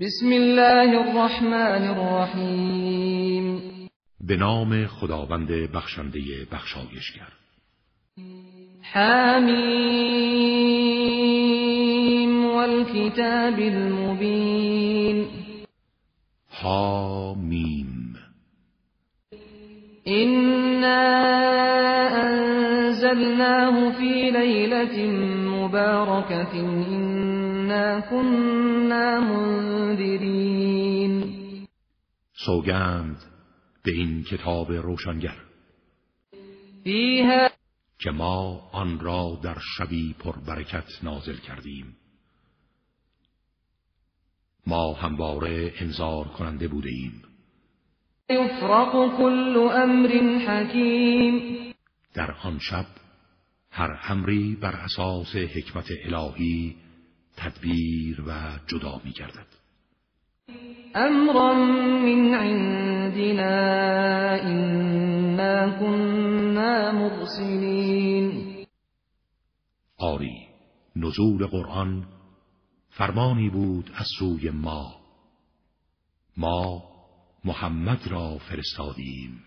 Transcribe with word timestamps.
بسم 0.00 0.26
الله 0.32 0.98
الرحمن 0.98 1.82
الرحیم 1.88 3.62
به 4.20 4.36
نام 4.36 4.86
خداوند 4.86 5.48
بخشنده 5.48 6.20
بخشایشگر. 6.52 7.28
حمیم 8.82 9.14
والکتاب 12.46 13.58
المبین. 13.58 15.26
حامیم. 16.48 18.16
إنا 20.06 21.04
أنزلناه 22.22 23.90
في 23.90 24.30
ليلة 24.30 25.06
مباركة 25.50 26.54
كنا 28.10 29.20
منذرين. 29.20 31.14
سوگند 32.46 33.16
به 33.82 33.92
این 33.92 34.24
کتاب 34.24 34.72
روشنگر. 34.72 35.36
فیها 36.84 37.48
که 37.98 38.10
ما 38.10 38.70
آن 38.72 39.00
را 39.00 39.40
در 39.42 39.56
شبی 39.78 40.14
پر 40.18 40.36
برکت 40.46 40.84
نازل 41.02 41.36
کردیم. 41.36 41.96
ما 44.66 44.92
همواره 44.92 45.72
انذار 45.76 46.24
کننده 46.24 46.68
بوده 46.68 46.88
ایم 46.88 47.22
یفرق 48.30 48.94
امر 48.94 50.08
حکیم 50.46 51.74
در 52.14 52.30
آن 52.42 52.58
شب 52.58 52.86
هر 53.70 53.98
امری 54.08 54.56
بر 54.60 54.76
اساس 54.76 55.36
حکمت 55.36 55.86
الهی 56.04 56.76
تدبیر 57.36 58.20
و 58.20 58.58
جدا 58.66 59.00
می 59.04 59.12
گردد 59.12 59.46
امرا 60.94 61.54
من 61.54 62.34
عندنا 62.34 63.54
إنا 64.42 65.78
كنا 65.78 66.92
مرسلین. 66.92 68.54
آری 69.98 70.48
نزول 70.96 71.46
قرآن 71.46 72.06
فرمانی 72.90 73.50
بود 73.50 73.90
از 73.94 74.06
سوی 74.18 74.50
ما. 74.50 74.96
ما 76.36 76.82
محمد 77.44 78.08
را 78.08 78.38
فرستادیم. 78.38 79.42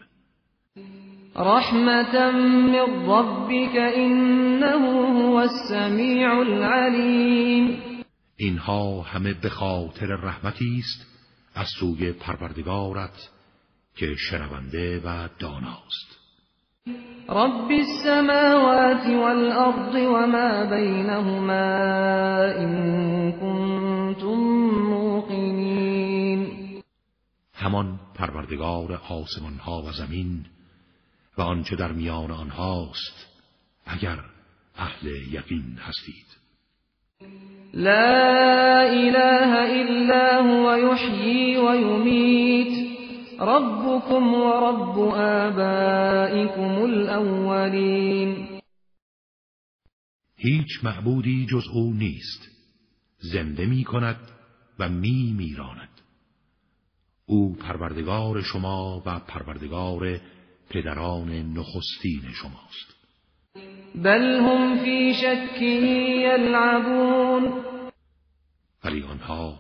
رحمتا 1.36 2.32
من 2.32 3.06
ربك 3.06 3.76
انه 3.76 4.80
هو 5.22 5.36
السمیع 5.36 6.40
العلیم 6.40 7.82
اینها 8.38 9.02
همه 9.02 9.34
به 9.34 9.50
خاطر 9.50 10.06
رحمتی 10.06 10.80
است 10.80 11.08
از 11.56 11.68
سوی 11.80 12.12
پروردگارت 12.12 13.30
که 13.96 14.16
شنونده 14.16 15.02
و 15.06 15.30
داناست. 15.40 16.18
رب 17.30 17.72
السماوات 17.72 19.06
والأرض 19.08 19.96
وما 19.96 20.66
بينهما 20.66 21.78
إن 22.58 23.32
كنتم 23.32 24.38
موقنين 24.90 26.48
همان 27.54 28.00
پروردگار 28.16 29.02
آسمان 29.10 29.54
ها 29.54 29.82
و 29.82 29.92
زمین 29.92 30.46
و 31.38 31.42
آنچه 31.42 31.76
در 31.76 31.92
میان 31.92 32.32
آنهاست 32.32 33.28
اگر 33.86 34.20
اهل 34.76 35.08
یقین 35.32 35.78
هستید. 35.78 36.28
لا 37.74 38.84
إله 38.84 39.82
إلا 39.82 40.42
هو 40.42 40.76
يحيي 40.76 41.58
ويميت 41.58 42.98
ربكم 43.40 44.34
ورب 44.34 45.00
آبائكم 45.16 46.84
الأولين 46.84 48.48
هیچ 50.38 50.84
معبودی 50.84 51.46
جز 51.46 51.68
او 51.74 51.94
نیست. 51.94 52.58
زنده 53.20 53.66
می 53.66 53.84
کند 53.84 54.20
و 54.80 54.90
می 54.90 55.36
میراند 55.38 56.02
او 57.26 57.56
پروردگار 57.56 58.42
شما 58.42 59.04
و 59.06 59.20
پروردگار 59.20 60.20
پدران 60.70 61.30
نخستین 61.30 62.22
شماست. 62.42 62.98
بل 63.96 64.40
هم 64.40 64.84
في 64.84 65.14
شك 65.14 65.62
يلعبون 65.62 67.64
ولی 68.84 69.04
آنها 69.04 69.60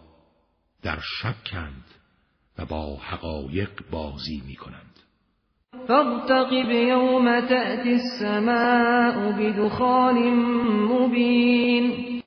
در 0.84 1.00
شکند 1.19 1.85
و 2.57 2.66
با 2.66 2.95
حقایق 2.95 3.69
بازی 3.91 4.44
می 4.47 4.56
کنند 4.56 5.00
فارتقب 5.88 6.72
يوم 6.72 7.47
تأتي 7.47 7.94
السماء 7.94 9.31
بدخان 9.31 10.34
مبين 10.63 12.22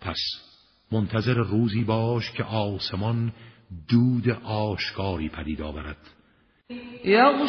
پس 0.00 0.18
منتظر 0.92 1.34
روزی 1.34 1.84
باش 1.84 2.32
که 2.32 2.44
آسمان 2.44 3.32
دود 3.88 4.28
آشکاری 4.44 5.28
پدید 5.28 5.62
آورد. 5.62 6.15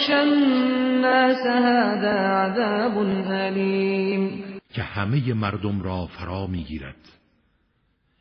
الناس 0.09 1.45
هذا 1.45 2.17
عذاب 2.17 2.97
أليم. 3.27 4.43
که 4.73 4.81
همه 4.81 5.33
مردم 5.33 5.81
را 5.81 6.05
فرا 6.05 6.47
می‌گیرد. 6.47 6.95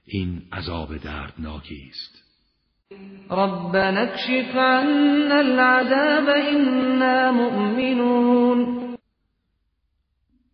این 0.05 0.43
عذاب 0.53 0.97
دردناکی 0.97 1.91
است. 1.91 2.23
ربنا 3.31 4.01
اكشف 4.01 4.57
عنا 4.57 5.35
العذاب 5.35 6.29
إنا 6.29 7.33
مؤمنون. 7.33 8.97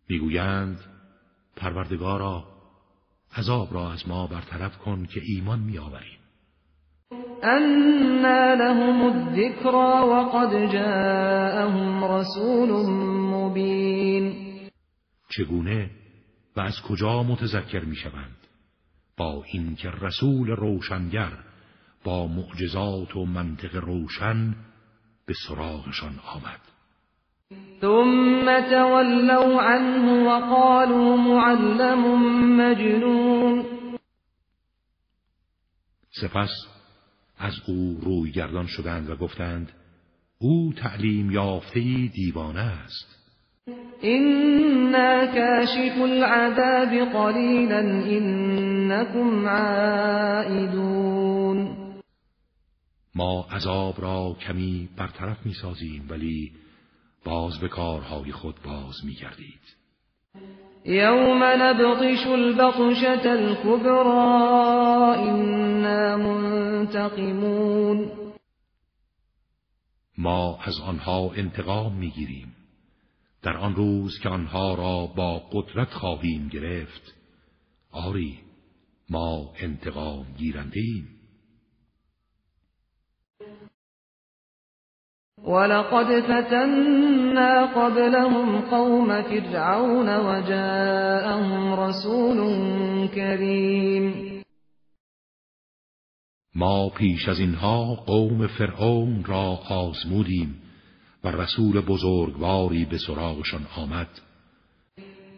می‌گویند 0.09 0.79
پروردگارا 1.55 2.43
عذاب 3.37 3.73
را 3.73 3.91
از 3.91 4.07
ما 4.07 4.27
برطرف 4.27 4.77
کن 4.77 5.05
که 5.05 5.21
ایمان 5.23 5.59
میآوریم. 5.59 6.22
أنا 7.43 8.55
لهم 8.55 9.07
الذكرى 9.07 10.01
وقد 10.09 10.71
جاءهم 10.71 12.03
رسول 12.03 12.69
مبين. 13.33 14.35
چگونه 15.29 15.89
و 16.55 16.61
از 16.61 16.81
کجا 16.89 17.23
متذکر 17.23 17.85
می‌شوند؟ 17.85 18.37
با 19.17 19.43
اینکه 19.53 19.89
رسول 20.01 20.47
روشنگر 20.47 21.31
با 22.03 22.27
معجزات 22.27 23.15
و 23.15 23.25
منطق 23.25 23.75
روشن 23.75 24.55
به 25.25 25.33
سراغشان 25.47 26.19
آمد. 26.33 26.59
ثم 27.81 28.69
تولوا 28.69 29.61
عنه 29.61 30.27
وقالوا 30.27 31.15
معلم 31.17 32.01
مجنون. 32.57 33.65
سپس 36.21 36.72
از 37.43 37.53
او 37.67 37.99
روی 38.01 38.31
گردان 38.31 38.67
شدند 38.67 39.09
و 39.09 39.15
گفتند 39.15 39.71
او 40.39 40.73
تعلیم 40.73 41.31
یافته 41.31 41.79
دیوانه 42.13 42.59
است. 42.59 43.23
إنا 44.03 45.27
كاشف 45.27 46.01
العذاب 46.01 46.89
قليلا 47.13 47.79
إنكم 48.05 49.47
عائدون. 49.47 50.83
ما 53.15 53.47
عذاب 53.51 54.01
را 54.01 54.37
کمی 54.39 54.89
برطرف 54.97 55.45
می 55.45 55.53
سازیم 55.53 56.05
ولی 56.09 56.51
باز 57.25 57.59
به 57.59 57.67
کارهای 57.67 58.31
خود 58.31 58.55
باز 58.63 58.95
می 59.05 59.13
گردید 59.13 59.61
يوم 60.85 61.43
نبطش 61.43 62.27
البطشة 62.27 63.33
الكبرى 63.33 65.15
إنا 65.29 66.17
منتقمون 66.17 68.11
ما 70.17 70.59
از 70.63 70.79
آنها 70.79 71.31
انتقام 71.35 71.93
می 71.93 72.09
گیریم 72.09 72.55
در 73.41 73.57
آن 73.57 73.75
روز 73.75 74.19
که 74.19 74.29
آنها 74.29 74.75
را 74.75 75.07
با 75.15 75.39
قدرت 75.51 75.89
خواهیم 75.89 76.47
گرفت 76.47 77.13
آری 77.91 78.39
ما 79.09 79.53
انتقام 79.59 80.25
گیرنده 80.37 80.81
ولقد 85.41 86.21
فتنا 86.21 87.65
قبلهم 87.65 88.61
قوم 88.61 89.21
فرعون 89.21 90.09
وجاءهم 90.17 91.79
رسول 91.79 92.37
كريم. 93.07 94.13
ما 96.55 96.89
پیش 96.89 97.27
از 97.27 97.39
اینها 97.39 97.95
قوم 97.95 98.47
فرعون 98.47 99.23
را 99.25 99.59
آزمودیم 99.69 100.61
و 101.23 101.27
رسول 101.27 101.81
بزرگواری 101.81 102.85
به 102.85 102.97
سراغشان 102.97 103.61
آمد. 103.77 104.07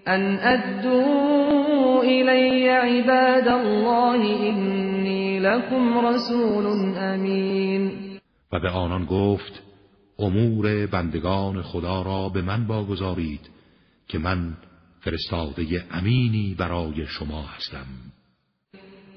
أن 0.07 0.37
أدوا 0.39 2.01
إلي 2.03 2.69
عباد 2.69 3.47
الله 3.47 4.49
إني 4.49 5.39
لكم 5.39 6.07
رسول 6.07 6.65
امین 6.97 7.91
و 8.51 8.59
به 8.59 8.69
آنان 8.69 9.05
گفت 9.05 9.61
امور 10.19 10.85
بندگان 10.85 11.61
خدا 11.61 12.01
را 12.01 12.29
به 12.29 12.41
من 12.41 12.67
باگذارید 12.67 13.49
که 14.07 14.19
من 14.19 14.57
فرستاده 14.99 15.85
امینی 15.91 16.55
برای 16.59 17.05
شما 17.05 17.41
هستم. 17.41 17.85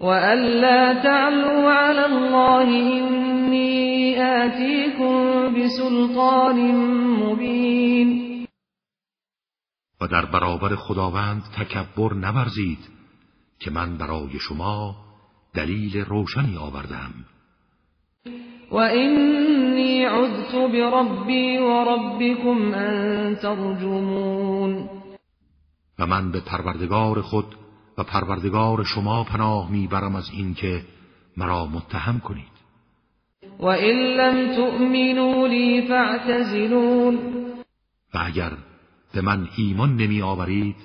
و 0.00 0.06
الا 0.06 1.02
تعلوا 1.02 1.72
علی 1.72 1.98
الله 1.98 2.68
انی 2.68 4.16
آتیکم 4.16 5.54
بسلطان 5.54 6.56
مبین 7.24 8.28
و 10.00 10.06
در 10.06 10.26
برابر 10.26 10.76
خداوند 10.76 11.42
تکبر 11.42 12.14
نورزید 12.14 12.78
که 13.60 13.70
من 13.70 13.98
برای 13.98 14.38
شما 14.38 14.96
دلیل 15.54 15.96
روشنی 16.04 16.56
آوردم. 16.56 17.14
و 18.70 18.76
اینی 18.76 20.04
عذت 20.04 20.54
بربی 20.54 21.58
و 21.58 21.84
ربکم 21.84 22.74
ان 22.74 23.34
ترجمون 23.34 24.90
و 25.98 26.06
من 26.06 26.32
به 26.32 26.40
پروردگار 26.40 27.20
خود 27.20 27.54
و 27.98 28.02
پروردگار 28.02 28.84
شما 28.84 29.24
پناه 29.24 29.70
می‌برم 29.70 30.16
از 30.16 30.30
اینکه 30.32 30.82
مرا 31.36 31.66
متهم 31.66 32.20
کنید. 32.20 32.58
و 33.58 33.66
این 33.66 33.96
لم 33.96 34.56
تؤمنوا 34.56 35.46
لی 35.46 35.88
فاعتزلون 35.88 37.18
و 38.14 38.18
اگر 38.18 38.52
به 39.14 39.20
من 39.20 39.48
ایمان 39.56 39.96
نمی 39.96 40.22
آورید 40.22 40.76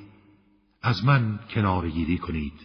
از 0.81 1.05
من 1.05 1.39
کنارگیری 1.55 2.17
کنید 2.17 2.59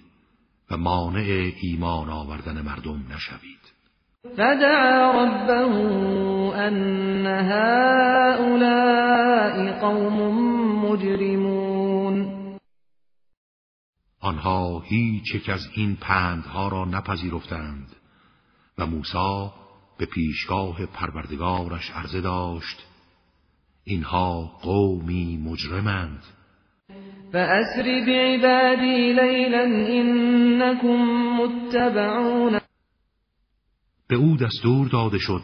و 0.70 0.76
مانع 0.76 1.52
ایمان 1.62 2.10
آوردن 2.10 2.62
مردم 2.62 3.04
نشوید. 3.14 3.77
فدعا 4.24 5.24
ربه 5.24 5.74
ان 6.54 7.26
هؤلاء 7.26 8.76
قوم 9.80 10.18
مجرمون. 10.84 12.38
آنها 14.20 14.82
هیچ 14.86 15.34
یک 15.34 15.48
از 15.48 15.68
این 15.74 15.96
پندها 15.96 16.68
را 16.68 16.84
نپذیرفتند 16.84 17.96
و 18.78 18.86
موسی 18.86 19.50
به 19.98 20.06
پیشگاه 20.06 20.86
پروردگارش 20.86 21.90
عرضه 21.90 22.20
داشت 22.20 22.86
اینها 23.84 24.42
قومی 24.62 25.36
مجرمند. 25.44 26.22
فأسر 27.32 28.04
بعبادی 28.06 29.12
لیلا 29.12 29.62
انکم 29.62 30.88
متبعون 31.40 32.57
به 34.08 34.16
او 34.16 34.36
دستور 34.36 34.88
داده 34.88 35.18
شد. 35.18 35.42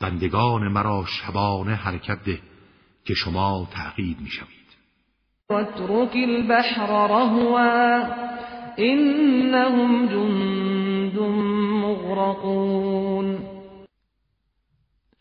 بندگان 0.00 0.68
مرا 0.68 1.04
شبانه 1.06 1.74
حرکت 1.74 2.24
ده 2.24 2.40
که 3.04 3.14
شما 3.14 3.68
تعقیب 3.72 4.20
می 4.20 4.30
شوید 4.30 4.66
البحر 5.50 6.86
رهوا 6.86 7.60
انهم 8.78 10.06
جند 10.08 11.18
مغرقون. 11.84 13.38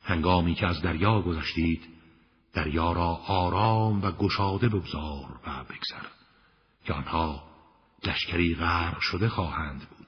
هنگامی 0.03 0.55
که 0.55 0.67
از 0.67 0.81
دریا 0.81 1.21
گذشتید 1.21 1.81
دریا 2.53 2.91
را 2.91 3.19
آرام 3.27 4.01
و 4.01 4.11
گشاده 4.11 4.69
بگذار 4.69 5.39
و 5.47 5.63
بگذر 5.63 6.07
که 6.85 6.93
آنها 6.93 7.43
لشکری 8.07 8.55
غرق 8.55 8.99
شده 8.99 9.29
خواهند 9.29 9.79
بود. 9.79 10.04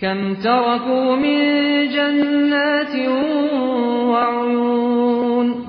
کم 0.00 0.34
ترکو 0.34 1.16
من 1.16 1.88
جنات 1.94 2.94
و 4.08 4.16
عیون 4.16 5.68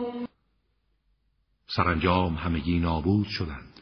سرانجام 1.67 2.33
همگی 2.33 2.79
نابود 2.79 3.27
شدند 3.27 3.73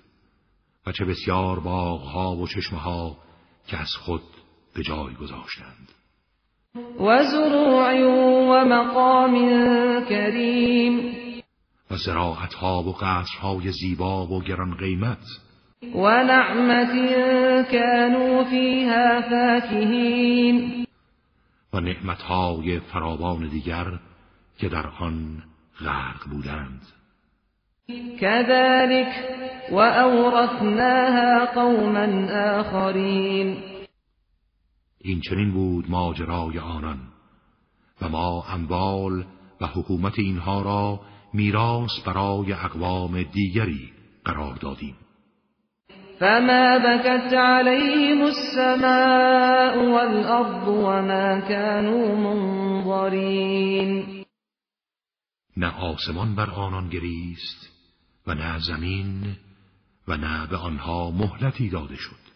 و 0.88 0.92
چه 0.92 1.06
بسیار 1.06 1.60
باغها 1.60 2.36
و 2.36 2.48
چشمها 2.48 3.18
که 3.68 3.78
از 3.78 3.90
خود 3.96 4.22
به 4.76 4.84
جای 4.84 5.14
گذاشتند. 5.14 5.90
و 7.00 7.24
زروع 7.24 8.02
و 8.50 8.66
مقام 8.66 9.36
کریم. 10.10 11.16
و 11.92 11.96
زراعتها 11.98 12.84
و 12.84 12.94
قصرهای 12.94 13.72
زیبا 13.72 14.28
و 14.28 14.44
گران 14.44 14.78
قیمت 14.78 15.24
و 15.82 16.24
نعمت 16.24 16.92
كانوا 17.72 18.44
فیها 18.44 19.22
فاکهین 19.22 20.86
و 21.74 21.80
نعمتهای 21.80 22.80
فراوان 22.80 23.48
دیگر 23.50 23.86
که 24.58 24.70
در 24.70 24.88
آن 24.88 25.44
غرق 25.80 26.30
بودند. 26.30 26.82
كذلك 28.20 29.08
وأورثناها 29.72 31.46
قوما 31.46 32.34
آخرین 32.60 33.58
این 35.02 35.22
چنین 35.22 35.52
بود 35.52 35.90
ماجرای 35.90 36.60
آنان 36.60 37.00
و 38.02 38.10
ما 38.10 38.44
اموال 38.50 39.26
و 39.62 39.68
حکومت 39.68 40.20
اینها 40.20 40.62
را 40.62 41.00
میراث 41.34 41.92
برای 42.06 42.54
اقوام 42.54 43.24
دیگری 43.24 43.92
قرار 44.26 44.56
دادیم. 44.56 44.96
فما 46.20 46.78
بكت 46.78 47.34
عليهم 47.34 48.24
السماء 48.24 49.78
والأرض 49.78 50.68
وما 50.68 51.40
كانوا 51.40 52.16
منظرين 52.16 54.08
نه 55.58 55.94
آسمان 55.94 56.36
بر 56.36 56.50
آنان 56.50 56.90
گریست 56.90 57.72
و 58.28 58.34
نه 58.34 58.60
زمین 58.60 59.36
و 60.08 60.18
نه 60.18 60.48
به 60.48 60.58
آنها 60.58 61.12
مهلتی 61.12 61.70
داده 61.70 61.96
شد. 61.96 62.28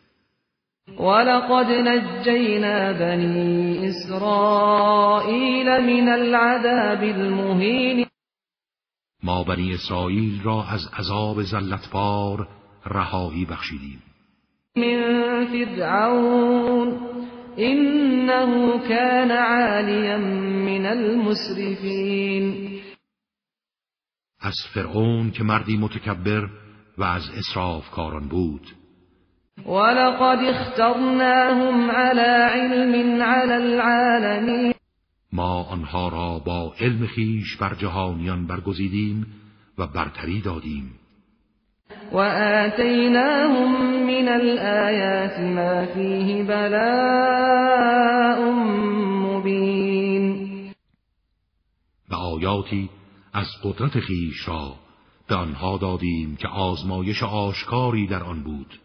ولقد 1.00 1.72
نجینا 1.72 2.94
بنی 2.94 3.88
اسرائیل 3.88 5.66
من 5.66 6.10
العذاب 6.10 7.04
المهین 7.04 8.06
ما 9.24 9.44
بنی 9.44 9.74
اسرائیل 9.74 10.42
را 10.44 10.64
از 10.64 10.88
عذاب 11.00 11.42
زلتبار 11.44 12.48
رهایی 12.86 13.46
بخشیدیم. 13.46 14.04
من 14.76 15.46
فرعون 15.46 17.00
انه 17.58 18.80
كان 18.90 19.32
عالیا 19.32 20.18
من 20.18 20.86
المسرفین. 20.86 22.80
از 24.40 24.56
فرعون 24.74 25.32
که 25.32 25.44
مردی 25.44 25.78
متکبر 25.78 26.50
و 26.98 27.04
از 27.04 27.22
کاران 27.92 28.28
بود. 28.28 28.68
ولقد 29.66 30.40
اخترناهم 30.44 31.92
على 31.92 32.22
علم 32.22 33.22
على 33.22 33.54
العالمین. 33.54 34.74
ما 35.34 35.64
آنها 35.64 36.10
را 36.10 36.40
با 36.40 36.74
علم 36.80 37.08
خیش 37.08 37.58
بر 37.58 37.76
جهانیان 37.76 38.48
برگزیدیم 38.48 39.26
و 39.78 39.88
برتری 39.88 40.42
دادیم. 40.42 41.01
و 42.12 42.18
آتیناهم 42.18 44.04
من 44.04 44.28
الآیات 44.28 45.40
ما 45.40 45.86
فیه 45.86 46.44
بلاء 46.44 47.72
مبین 49.26 50.72
و 52.10 52.16
آیاتی 52.16 52.90
از 53.34 53.48
قدرت 53.64 54.00
خیش 54.00 54.48
را 54.48 54.76
به 55.28 55.36
آنها 55.36 55.78
دادیم 55.78 56.36
که 56.36 56.48
آزمایش 56.48 57.24
آشکاری 57.24 58.08
در 58.08 58.24
آن 58.24 58.44
بود. 58.44 58.80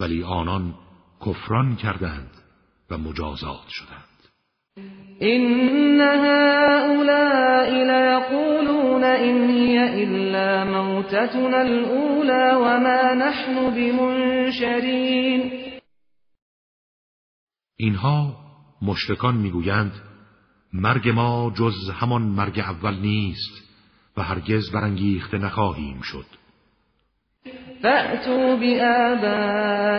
ولی 0.00 0.22
آنان 0.22 0.74
کفران 1.26 1.76
کردند 1.76 2.30
و 2.90 2.98
مجازات 2.98 3.68
شدند. 3.68 4.08
این 5.20 6.00
موتتنا 11.02 11.60
الاولى 11.60 12.56
وما 12.56 13.14
نحن 13.14 13.70
بمنشرین 13.74 15.52
اینها 17.76 18.36
مشرکان 18.82 19.36
می‌گویند 19.36 19.92
مرگ 20.72 21.08
ما 21.08 21.52
جز 21.54 21.90
همان 21.90 22.22
مرگ 22.22 22.58
اول 22.58 22.94
نیست 22.94 23.62
و 24.16 24.22
هرگز 24.22 24.70
برانگیخته 24.70 25.38
نخواهیم 25.38 26.00
شد. 26.02 26.26
فأتوا 27.82 28.56
بآبائنا 28.56 29.96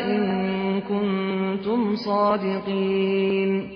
إن 0.00 0.80
كنتم 0.80 1.96
صادقین. 1.96 3.70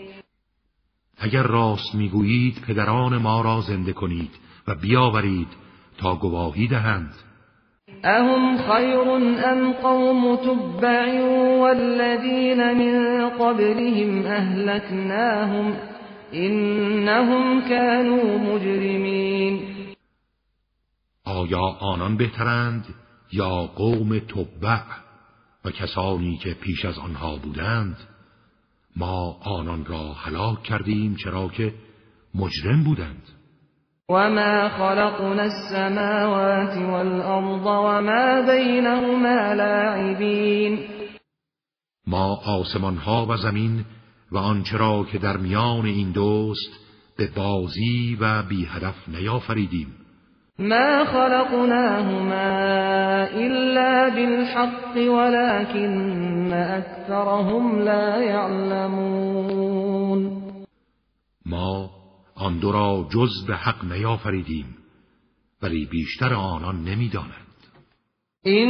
اگر 1.18 1.42
راست 1.42 1.94
می‌گویید 1.94 2.60
پدران 2.68 3.16
ما 3.16 3.40
را 3.40 3.60
زنده 3.60 3.92
کنید 3.92 4.30
و 4.68 4.74
بیاورید 4.74 5.48
تا 6.00 6.14
گواهی 6.14 6.69
دهند. 6.69 7.14
اهم 8.04 8.59
خیر 8.59 9.11
ام 9.45 9.73
قوم 9.73 10.37
تبع 10.37 11.21
والذین 11.61 12.73
من 12.73 13.28
قبلهم 13.28 14.26
اهلکناهم 14.26 15.76
انهم 16.33 17.69
كانوا 17.69 18.38
مجرمین. 18.38 19.61
آیا 21.25 21.62
آنان 21.80 22.16
بهترند 22.16 22.87
یا 23.33 23.50
قوم 23.66 24.19
تبع 24.19 24.83
و 25.64 25.71
کسانی 25.71 26.37
که 26.37 26.54
پیش 26.54 26.85
از 26.85 26.99
آنها 26.99 27.37
بودند؟ 27.37 27.97
ما 28.97 29.38
آنان 29.42 29.85
را 29.85 30.12
هلاک 30.12 30.62
کردیم 30.62 31.16
چرا 31.25 31.49
که 31.49 31.75
مجرم 32.35 32.85
بودند. 32.85 33.23
وما 34.10 34.68
خلقنا 34.68 35.42
السماوات 35.42 36.76
والأرض 36.76 37.66
وما 37.66 38.40
بينهما 38.40 39.54
لاعبین 39.54 40.78
ما 42.06 42.38
آسمان 42.46 42.96
ها 42.96 43.26
و 43.26 43.36
زمین 43.36 43.84
و 44.32 44.38
آنچه 44.38 44.76
را 44.76 45.06
که 45.12 45.18
در 45.18 45.36
میان 45.36 45.86
این 45.86 46.12
دوست 46.12 46.70
به 47.18 47.28
بازی 47.36 48.18
و 48.20 48.42
بی 48.42 48.64
هدف 48.64 48.94
نیافریدیم. 49.08 49.86
ما 50.58 51.04
خلقناهما 51.04 52.44
إلا 53.34 54.08
بالحق 54.08 54.96
ولكن 54.96 56.52
أكثرهم 56.52 57.78
لا 57.78 58.22
يعلمون 58.22 59.79
آن 62.50 62.59
دو 62.59 62.73
را 62.73 63.07
جز 63.11 63.47
به 63.47 63.57
حق 63.57 63.85
نیافریدیم 63.85 64.76
ولی 65.62 65.87
بیشتر 65.87 66.35
آنان 66.35 66.85
نمی‌دانند. 66.85 67.47
این 68.45 68.69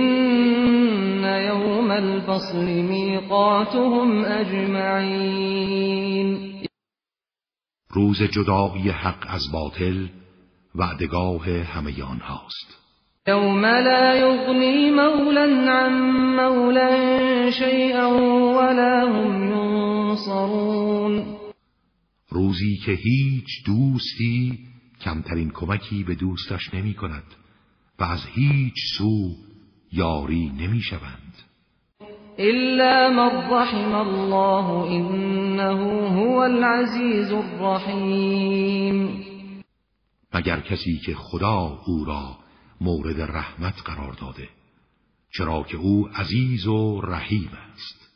یوم 1.24 1.90
الفصل 1.90 2.64
میقاتهم 2.82 4.24
اجمعین 4.24 5.40
روز 7.90 8.22
جدایی 8.22 8.88
حق 8.88 9.26
از 9.28 9.42
باطل 9.52 10.06
وعدگاه 10.74 11.50
همه 11.50 12.04
آنهاست. 12.04 12.78
یوم 13.26 13.66
لا 13.66 14.16
یغنی 14.16 14.90
مولا 14.90 15.44
عن 15.72 15.92
مولا 16.36 17.50
شیئا 17.50 18.10
ولا 18.56 19.06
هم 19.06 19.52
ینصرون 19.52 21.40
روزی 22.30 22.76
که 22.76 22.92
هیچ 22.92 23.64
دوستی 23.66 24.58
کمترین 25.00 25.50
کمکی 25.50 26.04
به 26.04 26.14
دوستش 26.14 26.74
نمی 26.74 26.94
کند 26.94 27.24
و 27.98 28.04
از 28.04 28.26
هیچ 28.26 28.74
سو 28.98 29.34
یاری 29.92 30.48
نمی 30.48 30.80
شوند. 30.80 31.34
إلا 32.38 33.10
من 33.10 33.50
رحم 33.50 33.94
الله 33.94 34.86
إنه 34.86 35.74
هو 36.10 36.38
العزیز 36.38 37.32
الرحیم. 37.32 39.24
مگر 40.34 40.60
کسی 40.60 40.98
که 40.98 41.14
خدا 41.14 41.80
او 41.86 42.04
را 42.04 42.38
مورد 42.80 43.20
رحمت 43.20 43.82
قرار 43.84 44.12
داده 44.12 44.48
چرا 45.32 45.62
که 45.62 45.76
او 45.76 46.08
عزیز 46.08 46.66
و 46.66 47.00
رحیم 47.00 47.50
است. 47.72 48.09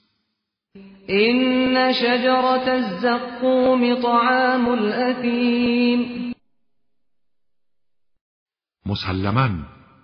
این 1.07 1.93
شجرت 1.93 2.69
الزقوم 2.69 3.95
طعام 4.03 4.69
الاثیم 4.69 6.35
مسلما 8.87 9.49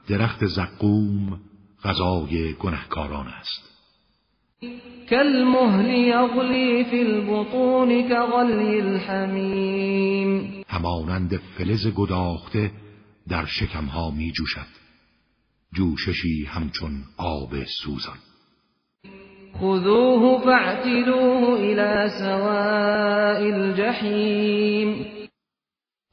درخت 0.08 0.46
زقوم 0.46 1.40
غذای 1.84 2.52
گنهکاران 2.52 3.26
است. 3.26 3.70
کالمهل 5.10 5.88
یغلی 5.88 6.84
فی 6.84 7.00
البطون 7.00 8.08
کغلی 8.08 8.80
الحمیم 8.80 10.62
همانند 10.68 11.36
فلز 11.36 11.86
گداخته 11.86 12.70
در 13.28 13.46
شکمها 13.46 14.10
می 14.10 14.32
جوشد 14.32 14.66
جوششی 15.74 16.44
همچون 16.44 17.04
آب 17.16 17.64
سوزان. 17.64 18.18
خذوه 19.61 20.45
فاعتلوه 20.45 21.59
الى 21.59 22.09
سواء 22.19 23.40
الجحیم 23.55 25.07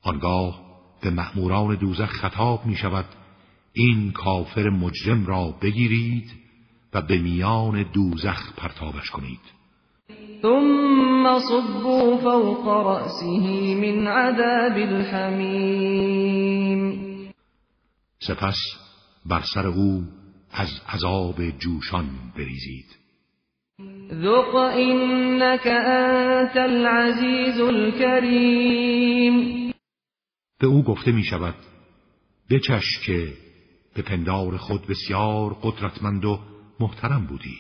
آنگاه 0.04 0.62
به 1.02 1.10
مأموران 1.10 1.76
دوزخ 1.76 2.10
خطاب 2.10 2.66
می 2.66 2.76
شود 2.76 3.06
این 3.74 4.12
کافر 4.12 4.70
مجرم 4.70 5.26
را 5.26 5.56
بگیرید 5.62 6.32
و 6.94 7.02
به 7.02 7.18
میان 7.18 7.92
دوزخ 7.94 8.54
پرتابش 8.58 9.10
کنید. 9.10 9.40
ثم 10.42 11.40
صبوا 11.40 12.18
فوق 12.18 12.68
رأسه 12.68 13.76
من 13.76 14.08
عذاب 14.08 14.78
الحمیم 14.78 16.28
سپس 18.20 18.58
بر 19.26 19.42
سر 19.54 19.68
او 19.68 20.04
از 20.52 20.70
عذاب 20.90 21.50
جوشان 21.50 22.10
بریزید. 22.36 23.07
ذق 24.12 24.56
انك 24.56 25.68
انت 25.68 26.58
العزیز 26.58 27.62
الكریم 27.62 29.38
به 30.60 30.68
او 30.68 30.84
گفته 30.84 31.12
می 31.12 31.24
شود 31.24 31.56
بچش 32.52 33.00
که 33.06 33.34
به 33.96 34.02
پندار 34.02 34.58
خود 34.58 34.88
بسیار 34.88 35.58
قدرتمند 35.62 36.26
و 36.26 36.40
محترم 36.80 37.26
بودی. 37.26 37.58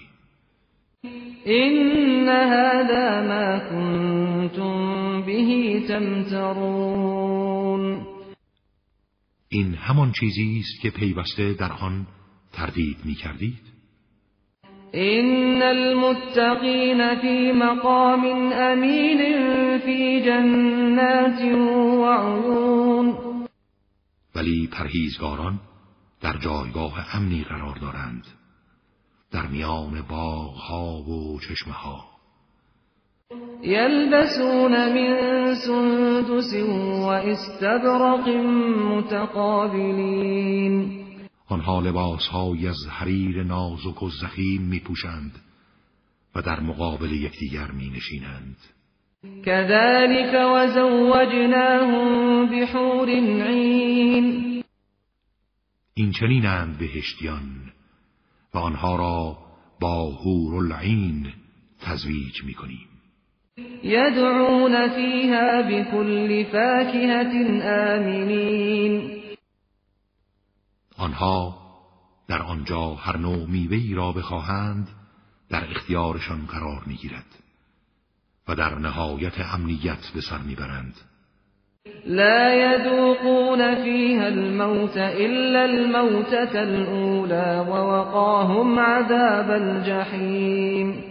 این 1.45 2.27
هذا 2.29 3.21
ما 3.27 3.59
کنتم 3.59 5.21
به 5.25 5.81
تمترون. 5.87 7.27
این 9.49 9.73
همان 9.73 10.11
چیزی 10.11 10.59
است 10.59 10.81
که 10.81 10.89
پیوسته 10.89 11.53
در 11.53 11.71
آن 11.71 12.07
تردید 12.53 12.97
می 13.05 13.15
کردید 13.15 13.76
این 14.93 15.63
المتقین 15.63 17.15
فی 17.15 17.51
مقام 17.51 18.51
امین 18.53 19.17
فی 19.77 20.21
جنات 20.21 21.41
وعیون 22.01 23.17
ولی 24.35 24.69
پرهیزگاران 24.71 25.59
در 26.21 26.37
جایگاه 26.37 27.15
امنی 27.15 27.43
قرار 27.43 27.75
دارند. 27.81 28.23
در 29.31 29.47
میان 29.47 30.01
باغها 30.09 31.01
و 31.01 31.39
چشمه 31.39 31.73
ها 31.73 32.05
یلبسون 33.61 34.71
من 34.71 35.55
سندس 35.55 36.53
و 37.03 37.05
استبرق 37.05 38.29
متقابلین. 38.91 40.27
آنها 41.49 41.79
لباسهایی 41.79 42.67
از 42.67 42.87
حریر 42.89 43.43
نازک 43.43 44.03
و 44.03 44.09
زخیم 44.09 44.61
می 44.61 44.79
پوشند 44.79 45.31
و 46.35 46.41
در 46.41 46.59
مقابل 46.59 47.11
یکدیگر 47.11 47.71
می 47.71 47.89
نشینند 47.89 48.57
كذلك 49.45 50.33
وزوجناهم 50.55 52.45
بحور 52.45 53.09
عین. 53.09 54.63
این 55.93 56.11
چنینند 56.11 56.77
بهشتیان 56.77 57.71
و 58.53 58.57
آنها 58.57 58.95
را 58.95 59.37
با 59.81 60.11
حور 60.11 60.55
العین 60.55 61.27
تزویج 61.81 62.43
می 62.45 62.53
کنیم 62.53 62.87
یدعون 63.83 64.87
فیها 64.87 65.61
بكل 65.61 66.43
فاکهة 66.43 67.33
آمنین. 67.95 69.16
آنها 71.07 71.57
در 72.27 72.41
آنجا 72.41 72.95
هر 72.95 73.17
نوع 73.17 73.47
میوه‌ای 73.47 73.93
را 73.93 74.11
بخواهند 74.11 74.87
در 75.49 75.71
اختیارشان 75.71 76.45
قرار 76.45 76.83
می‌گیرد 76.85 77.25
و 78.47 78.55
در 78.55 78.75
نهایت 78.79 79.39
امنیت 79.53 80.11
به 80.15 80.21
سر 80.21 80.37
می‌برند. 80.37 80.93
لا 82.05 82.53
يذوقون 82.55 83.75
فيها 83.83 84.25
الموت 84.25 84.97
إلا 84.97 85.65
الموتة 85.65 86.59
الأولى 86.59 87.69
ووقاهم 87.69 88.79
عذاب 88.79 89.49
الجحیم. 89.49 91.03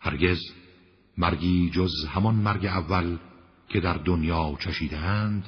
هرگز 0.00 0.38
مرگی 1.18 1.70
جز 1.70 2.06
همان 2.14 2.34
مرگ 2.34 2.66
اول 2.66 3.16
که 3.68 3.80
در 3.80 3.94
دنیا 3.94 4.56
چشیدند 4.60 5.44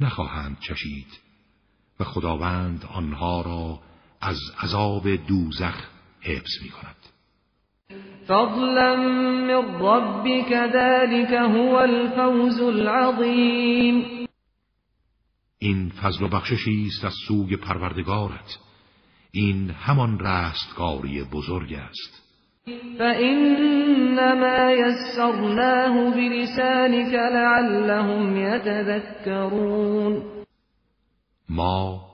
نخواهند 0.00 0.56
چشید. 0.60 1.27
و 2.00 2.04
خداوند 2.04 2.84
آنها 2.94 3.42
را 3.42 3.78
از 4.20 4.38
عذاب 4.62 5.08
دوزخ 5.08 5.74
حفظ 6.20 6.62
می 6.62 6.68
کند 6.68 6.96
فضلا 8.28 8.96
من 8.96 9.80
ربك 9.80 10.52
ذلك 10.52 11.32
هو 11.32 11.74
الفوز 11.74 12.60
العظیم. 12.60 14.26
این 15.58 15.92
فضل 16.02 16.24
و 16.24 16.28
بخششی 16.28 16.86
است 16.86 17.04
از 17.04 17.12
سوی 17.28 17.56
پروردگارت. 17.56 18.58
این 19.32 19.70
همان 19.70 20.18
رستگاری 20.20 21.24
بزرگ 21.32 21.74
است. 21.74 22.22
فإنما 22.98 24.70
يسرناه 24.70 26.10
بلسانك 26.10 27.14
لعلهم 27.14 28.36
يتذكرون. 28.36 30.37
ما 31.48 32.08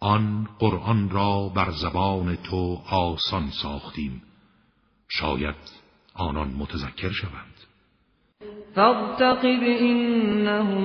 آن 0.00 0.48
قرآن 0.58 1.10
را 1.10 1.48
بر 1.48 1.70
زبان 1.70 2.36
تو 2.36 2.82
آسان 2.90 3.50
ساختیم. 3.62 4.22
شاید 5.08 5.54
آنان 6.14 6.48
متذکر 6.48 7.10
شوند. 7.10 7.54
فارتقب 8.74 9.60
انهم 9.80 10.84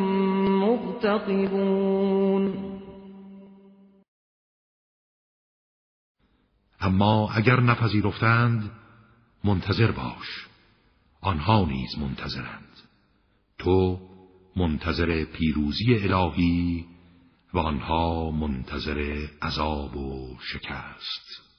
مرتقبون 0.60 2.54
اما 6.80 7.30
اگر 7.32 7.60
نپذیرفتند 7.60 8.72
منتظر 9.44 9.92
باش. 9.92 10.48
آنها 11.22 11.66
نیز 11.66 12.00
منتظرند. 12.00 12.82
تو 13.58 14.00
منتظر 14.56 15.24
پیروزی 15.24 15.96
الهی 15.96 16.93
و 17.54 17.60
آنها 17.60 18.32
منتظر 18.32 19.28
عذاب 19.42 19.98
و 19.98 20.38
شکست. 20.42 21.53